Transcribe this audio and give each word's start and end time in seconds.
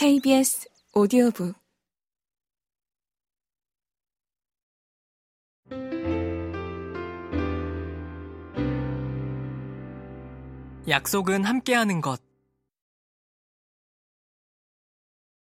KBS 0.00 0.66
오디오북 0.94 1.54
약속은 10.88 11.44
함께하는 11.44 12.00
것. 12.00 12.22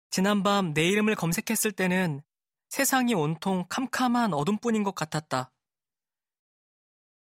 지난밤 0.09 0.73
내 0.73 0.87
이름을 0.87 1.17
검색했을 1.17 1.73
때는 1.73 2.23
세상이 2.71 3.13
온통 3.13 3.67
캄캄한 3.69 4.33
어둠뿐인 4.33 4.85
것 4.85 4.95
같았다. 4.95 5.53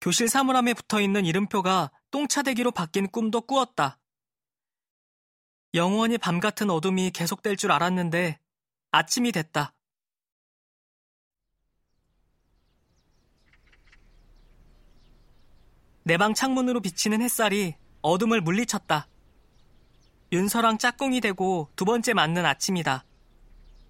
교실 0.03 0.29
사물함에 0.29 0.75
붙어 0.75 1.01
있는 1.01 1.25
이름표가 1.25 1.93
똥차대기로 2.11 2.73
바뀐 2.73 3.09
꿈도 3.09 3.41
꾸었다. 3.41 4.02
영원히 5.75 6.19
밤 6.19 6.39
같은 6.39 6.69
어둠이 6.69 7.11
계속될 7.13 7.57
줄 7.57 7.73
알았는데 7.73 8.39
아침이 8.91 9.33
됐다. 9.33 9.75
내 16.05 16.17
방 16.19 16.35
창문으로 16.35 16.81
비치는 16.81 17.23
햇살이 17.23 17.75
어둠을 18.03 18.41
물리쳤다. 18.41 19.07
윤서랑 20.33 20.79
짝꿍이 20.79 21.21
되고 21.21 21.71
두 21.77 21.85
번째 21.85 22.13
맞는 22.15 22.45
아침이다. 22.45 23.05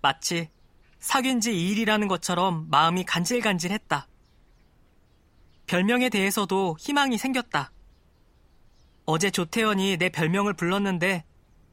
마치 0.02 0.50
사귄 0.98 1.40
지 1.40 1.52
2일이라는 1.52 2.08
것처럼 2.08 2.68
마음이 2.70 3.04
간질간질했다. 3.04 4.06
별명에 5.66 6.10
대해서도 6.10 6.76
희망이 6.78 7.16
생겼다. 7.16 7.72
어제 9.04 9.30
조태현이 9.30 9.96
내 9.96 10.10
별명을 10.10 10.52
불렀는데 10.52 11.24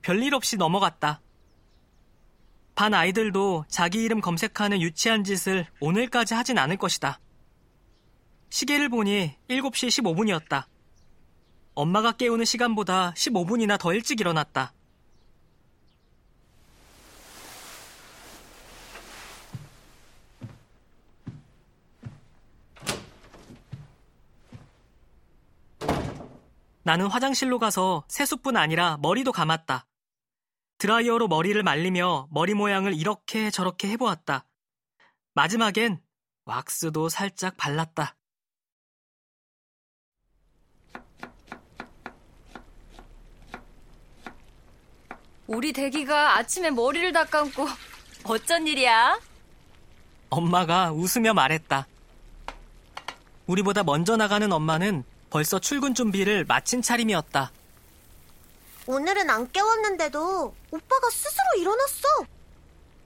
별일 0.02 0.34
없이 0.34 0.58
넘어갔다. 0.58 1.22
반 2.76 2.94
아이들도 2.94 3.66
자기 3.68 4.04
이름 4.04 4.22
검색하는 4.22 4.82
유치한 4.82 5.24
짓을 5.24 5.68
오늘까지 5.82 6.34
하진 6.34 6.58
않을 6.58 6.78
것이다. 6.78 7.20
시계를 8.50 8.90
보니 8.90 9.36
7시 9.50 9.90
15분이었다. 10.02 10.66
엄마가 11.76 12.14
깨우는 12.14 12.46
시간보다 12.46 13.14
15분이나 13.16 13.78
더 13.80 13.94
일찍 13.94 14.20
일어났다. 14.20 14.74
나는 26.84 27.08
화장실로 27.08 27.60
가서 27.60 28.04
세수뿐 28.08 28.58
아니라 28.58 28.98
머리도 29.02 29.32
감았다. 29.32 29.86
드라이어로 30.80 31.28
머리를 31.28 31.62
말리며 31.62 32.30
머리 32.32 32.54
모양을 32.54 32.94
이렇게 32.94 33.52
저렇게 33.52 33.90
해보았다. 33.90 34.46
마지막엔 35.34 36.02
왁스도 36.46 37.10
살짝 37.10 37.58
발랐다. 37.58 38.16
우리 45.48 45.74
대기가 45.74 46.38
아침에 46.38 46.70
머리를 46.72 47.12
다 47.12 47.26
감고 47.26 47.68
어쩐 48.24 48.66
일이야? 48.68 49.20
엄마가 50.30 50.92
웃으며 50.92 51.34
말했다. 51.34 51.88
우리보다 53.48 53.84
먼저 53.84 54.16
나가는 54.16 54.50
엄마는 54.52 55.04
벌써 55.30 55.60
출근 55.60 55.94
준비를 55.94 56.46
마친 56.46 56.82
차림이었다. 56.82 57.52
오늘은 58.90 59.30
안 59.30 59.52
깨웠는데도 59.52 60.56
오빠가 60.72 61.10
스스로 61.12 61.44
일어났어. 61.60 62.08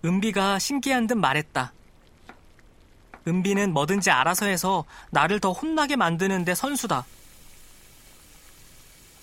은비가 0.05 0.57
신기한 0.57 1.07
듯 1.07 1.15
말했다. 1.15 1.73
은비는 3.27 3.73
뭐든지 3.73 4.09
알아서 4.09 4.45
해서 4.45 4.85
나를 5.09 5.41
더 5.41 5.51
혼나게 5.51 5.97
만드는데 5.97 6.55
선수다. 6.55 7.05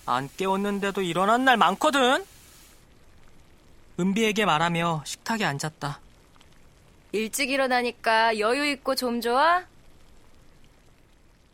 안 0.04 0.28
깨웠는데도 0.36 1.00
일어난 1.00 1.46
날 1.46 1.56
많거든? 1.56 2.26
은비에게 3.98 4.44
말하며 4.44 5.04
식탁에 5.06 5.46
앉았다. 5.46 5.98
일찍 7.12 7.48
일어나니까 7.48 8.38
여유 8.38 8.66
있고 8.72 8.94
좀 8.96 9.22
좋아? 9.22 9.64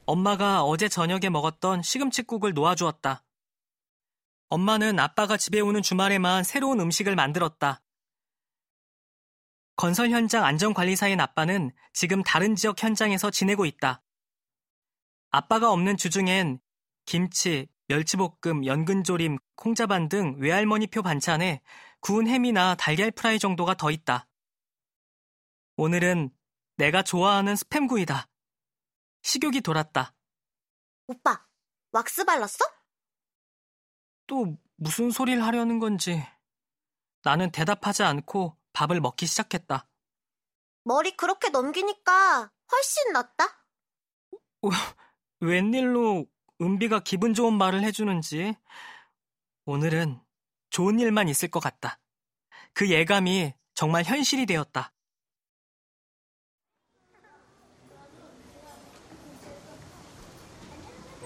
엄마가 0.04 0.64
어제 0.64 0.88
저녁에 0.88 1.28
먹었던 1.28 1.82
시금치국을 1.84 2.54
놓아주었다. 2.54 3.22
엄마는 4.48 4.98
아빠가 5.00 5.36
집에 5.36 5.60
오는 5.60 5.82
주말에만 5.82 6.44
새로운 6.44 6.80
음식을 6.80 7.16
만들었다. 7.16 7.82
건설 9.74 10.10
현장 10.10 10.44
안전관리사인 10.44 11.20
아빠는 11.20 11.72
지금 11.92 12.22
다른 12.22 12.54
지역 12.54 12.82
현장에서 12.82 13.30
지내고 13.30 13.66
있다. 13.66 14.02
아빠가 15.30 15.70
없는 15.72 15.96
주중엔 15.96 16.60
김치, 17.04 17.68
멸치볶음, 17.88 18.64
연근조림, 18.64 19.38
콩자반 19.56 20.08
등 20.08 20.36
외할머니표 20.38 21.02
반찬에 21.02 21.60
구운 22.00 22.26
햄이나 22.26 22.74
달걀 22.76 23.10
프라이 23.10 23.38
정도가 23.38 23.74
더 23.74 23.90
있다. 23.90 24.28
오늘은 25.76 26.30
내가 26.76 27.02
좋아하는 27.02 27.54
스팸구이다. 27.54 28.28
식욕이 29.22 29.60
돌았다. 29.60 30.14
오빠, 31.08 31.46
왁스 31.92 32.24
발랐어? 32.24 32.75
또 34.26 34.56
무슨 34.76 35.10
소리를 35.10 35.42
하려는 35.42 35.78
건지. 35.78 36.22
나는 37.22 37.50
대답하지 37.50 38.02
않고 38.02 38.56
밥을 38.72 39.00
먹기 39.00 39.26
시작했다. 39.26 39.88
머리 40.84 41.16
그렇게 41.16 41.48
넘기니까 41.48 42.50
훨씬 42.70 43.12
낫다. 43.12 43.66
웬일로 45.40 46.26
은비가 46.60 47.00
기분 47.00 47.34
좋은 47.34 47.54
말을 47.54 47.82
해주는지. 47.82 48.54
오늘은 49.64 50.20
좋은 50.70 51.00
일만 51.00 51.28
있을 51.28 51.48
것 51.50 51.60
같다. 51.60 51.98
그 52.72 52.90
예감이 52.90 53.54
정말 53.74 54.04
현실이 54.04 54.46
되었다. 54.46 54.92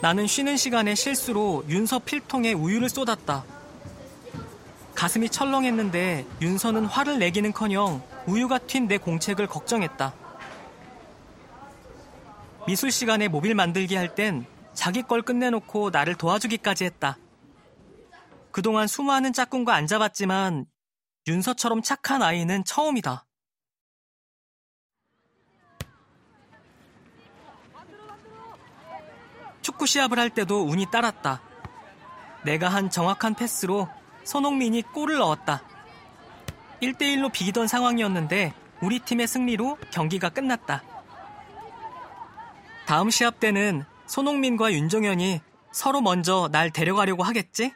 나는 0.03 0.27
쉬는 0.27 0.57
시간에 0.57 0.95
실수로 0.95 1.65
윤서 1.69 2.01
필통에 2.01 2.53
우유를 2.55 2.89
쏟았다. 2.89 3.45
가슴이 4.95 5.29
철렁했는데 5.29 6.27
윤서는 6.41 6.87
화를 6.87 7.19
내기는커녕 7.19 8.03
우유가 8.27 8.59
튄 8.59 8.87
내 8.87 8.99
공책을 8.99 9.47
걱정했다. 9.47 10.15
미술 12.67 12.91
시간에 12.91 13.29
모빌 13.29 13.55
만들기 13.55 13.97
할 13.97 14.15
땐 14.15 14.47
자기 14.75 15.03
걸 15.03 15.23
끝내놓고 15.23 15.91
나를 15.91 16.15
도와주기까지 16.15 16.85
했다. 16.85 17.19
그동안 18.53 18.87
수많은 18.87 19.33
짝꿍과 19.33 19.75
앉아봤지만 19.75 20.67
윤서처럼 21.27 21.83
착한 21.83 22.23
아이는 22.23 22.65
처음이다. 22.65 23.27
축구 29.63 29.87
시합을 29.87 30.19
할 30.19 30.31
때도 30.31 30.63
운이 30.65 30.87
따랐다. 30.91 31.43
내가 32.45 32.69
한 32.69 32.91
정확한 32.91 33.35
패스로 33.35 33.89
손흥민이 34.25 34.83
골을 34.83 35.19
넣었다. 35.19 35.63
1대1로 36.83 37.31
비기던 37.33 37.67
상황이었는데 37.69 38.55
우리 38.81 38.99
팀의 39.01 39.27
승리로 39.29 39.77
경기가 39.93 40.31
끝났다. 40.31 40.83
다음 42.87 43.11
시합 43.11 43.39
때는 43.39 43.85
손흥민과 44.07 44.73
윤종현이 44.73 45.41
서로 45.73 46.01
먼저 46.01 46.49
날 46.51 46.71
데려가려고 46.71 47.23
하겠지? 47.23 47.73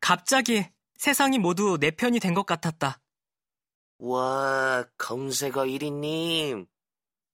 갑자기 0.00 0.66
세상이 0.98 1.38
모두 1.38 1.78
내 1.80 1.90
편이 1.90 2.20
된 2.20 2.34
것 2.34 2.44
같았다. 2.46 2.98
와, 3.98 4.84
검색어 4.98 5.62
1위님. 5.64 6.66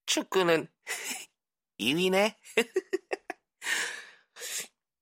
축구는 0.07 0.69
2위네? 1.81 2.35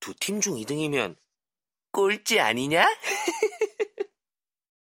두 0.07 0.15
팀 0.15 0.39
중 0.41 0.55
2등이면 0.55 1.17
꼴찌 1.91 2.39
아니냐? 2.39 2.87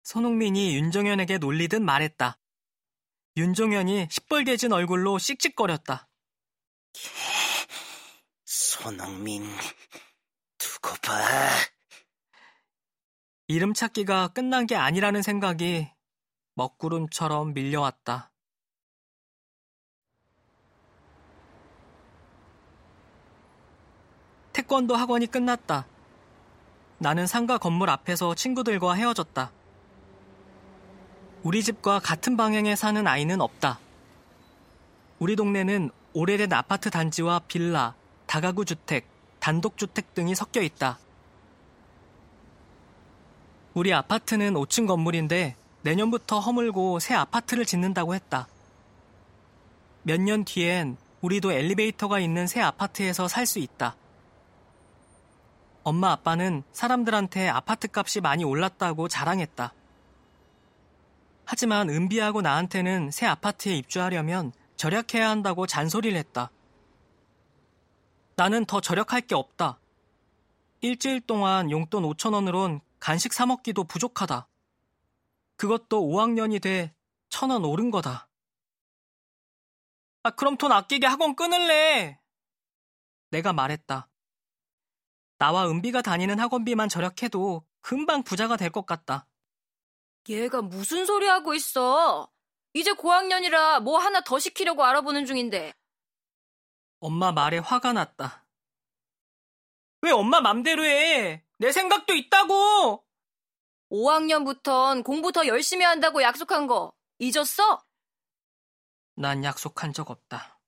손흥민이 0.03 0.75
윤종현에게 0.75 1.37
놀리듯 1.37 1.81
말했다. 1.81 2.37
윤종현이 3.37 4.07
시뻘개진 4.11 4.73
얼굴로 4.73 5.17
씩씩거렸다. 5.17 6.09
손흥민, 8.43 9.45
두고 10.57 10.89
봐. 11.01 11.13
이름 13.47 13.73
찾기가 13.73 14.29
끝난 14.29 14.67
게 14.67 14.75
아니라는 14.75 15.21
생각이 15.21 15.87
먹구름처럼 16.55 17.53
밀려왔다. 17.53 18.33
태권도 24.65 24.95
학원이 24.95 25.27
끝났다. 25.27 25.85
나는 26.97 27.27
상가 27.27 27.57
건물 27.59 27.89
앞에서 27.89 28.33
친구들과 28.33 28.93
헤어졌다. 28.93 29.51
우리 31.43 31.61
집과 31.63 31.99
같은 31.99 32.35
방향에 32.35 32.75
사는 32.75 33.05
아이는 33.05 33.41
없다. 33.41 33.79
우리 35.19 35.35
동네는 35.35 35.91
오래된 36.13 36.51
아파트 36.53 36.89
단지와 36.89 37.41
빌라, 37.47 37.93
다가구 38.25 38.65
주택, 38.65 39.07
단독주택 39.39 40.15
등이 40.15 40.33
섞여 40.33 40.61
있다. 40.61 40.97
우리 43.75 43.93
아파트는 43.93 44.55
5층 44.55 44.87
건물인데 44.87 45.55
내년부터 45.83 46.39
허물고 46.39 46.99
새 46.99 47.13
아파트를 47.13 47.65
짓는다고 47.65 48.15
했다. 48.15 48.47
몇 50.01 50.19
년 50.19 50.43
뒤엔 50.43 50.97
우리도 51.21 51.51
엘리베이터가 51.51 52.19
있는 52.19 52.47
새 52.47 52.61
아파트에서 52.61 53.27
살 53.27 53.45
수 53.45 53.59
있다. 53.59 53.95
엄마 55.85 56.11
아빠는 56.11 56.63
사람들한테 56.73 57.47
아파트 57.47 57.87
값이 57.93 58.19
많이 58.19 58.43
올랐다고 58.43 59.07
자랑했다. 59.07 59.71
하지만 61.45 61.89
은비하고 61.89 62.41
나한테는 62.41 63.11
새 63.11 63.27
아파트에 63.27 63.75
입주하려면 63.77 64.51
절약해야 64.77 65.29
한다고 65.29 65.67
잔소리를 65.67 66.17
했다. 66.17 66.49
나는 68.35 68.65
더 68.65 68.81
절약할 68.81 69.21
게 69.21 69.35
없다. 69.35 69.79
일주일 70.81 71.21
동안 71.21 71.69
용돈 71.69 72.03
5천 72.03 72.33
원으론 72.33 72.81
간식 72.99 73.31
사 73.31 73.45
먹기도 73.45 73.83
부족하다. 73.83 74.47
그것도 75.55 76.01
5학년이 76.01 76.61
돼 76.61 76.91
천 77.29 77.51
원 77.51 77.63
오른 77.65 77.91
거다. 77.91 78.27
아, 80.23 80.31
그럼 80.31 80.57
돈 80.57 80.71
아끼게 80.71 81.05
학원 81.05 81.35
끊을래. 81.35 82.17
내가 83.29 83.53
말했다. 83.53 84.07
나와 85.37 85.67
은비가 85.69 86.01
다니는 86.01 86.39
학원비만 86.39 86.89
절약해도 86.89 87.65
금방 87.81 88.23
부자가 88.23 88.57
될 88.57 88.69
것 88.71 88.85
같다. 88.85 89.27
얘가 90.29 90.61
무슨 90.61 91.05
소리 91.05 91.27
하고 91.27 91.53
있어? 91.53 92.31
이제 92.73 92.91
고학년이라 92.93 93.81
뭐 93.81 93.99
하나 93.99 94.21
더 94.21 94.39
시키려고 94.39 94.83
알아보는 94.83 95.25
중인데. 95.25 95.73
엄마 96.99 97.31
말에 97.31 97.59
화가 97.59 97.93
났다. 97.93 98.45
왜 100.01 100.11
엄마 100.11 100.41
맘대로 100.41 100.83
해? 100.83 101.43
내 101.57 101.71
생각도 101.71 102.13
있다고! 102.15 103.03
5학년부턴 103.91 105.03
공부 105.03 105.31
더 105.31 105.45
열심히 105.47 105.85
한다고 105.85 106.21
약속한 106.23 106.65
거 106.67 106.93
잊었어? 107.19 107.83
난 109.15 109.43
약속한 109.43 109.93
적 109.93 110.09
없다. 110.09 110.59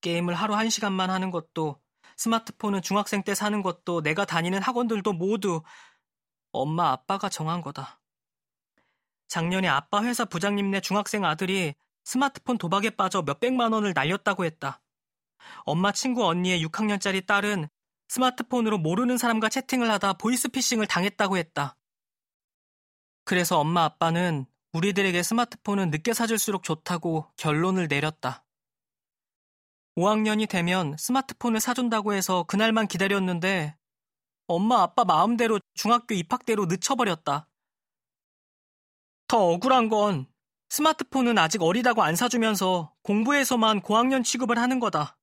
게임을 0.00 0.34
하루 0.34 0.54
한 0.54 0.70
시간만 0.70 1.10
하는 1.10 1.30
것도, 1.30 1.80
스마트폰은 2.16 2.82
중학생 2.82 3.22
때 3.22 3.34
사는 3.34 3.62
것도, 3.62 4.02
내가 4.02 4.24
다니는 4.24 4.62
학원들도 4.62 5.12
모두 5.12 5.62
엄마 6.52 6.90
아빠가 6.92 7.28
정한 7.28 7.60
거다. 7.60 8.00
작년에 9.28 9.68
아빠 9.68 10.04
회사 10.04 10.24
부장님네 10.24 10.80
중학생 10.80 11.24
아들이 11.24 11.74
스마트폰 12.04 12.58
도박에 12.58 12.90
빠져 12.90 13.22
몇백만 13.22 13.72
원을 13.72 13.92
날렸다고 13.94 14.44
했다. 14.44 14.80
엄마 15.64 15.92
친구 15.92 16.26
언니의 16.26 16.64
6학년짜리 16.64 17.26
딸은 17.26 17.68
스마트폰으로 18.08 18.78
모르는 18.78 19.18
사람과 19.18 19.48
채팅을 19.48 19.90
하다 19.90 20.14
보이스피싱을 20.14 20.86
당했다고 20.86 21.36
했다. 21.38 21.76
그래서 23.24 23.58
엄마 23.58 23.84
아빠는 23.84 24.46
우리들에게 24.72 25.22
스마트폰은 25.22 25.90
늦게 25.90 26.12
사줄수록 26.12 26.62
좋다고 26.62 27.32
결론을 27.36 27.88
내렸다. 27.88 28.43
5학년이 29.96 30.48
되면 30.48 30.96
스마트폰을 30.98 31.60
사준다고 31.60 32.14
해서 32.14 32.42
그날만 32.44 32.88
기다렸는데 32.88 33.76
엄마 34.46 34.82
아빠 34.82 35.04
마음대로 35.04 35.58
중학교 35.74 36.14
입학대로 36.14 36.66
늦춰버렸다. 36.66 37.48
더 39.28 39.38
억울한 39.38 39.88
건 39.88 40.26
스마트폰은 40.68 41.38
아직 41.38 41.62
어리다고 41.62 42.02
안 42.02 42.16
사주면서 42.16 42.92
공부에서만 43.02 43.80
고학년 43.80 44.22
취급을 44.22 44.58
하는 44.58 44.80
거다. 44.80 45.16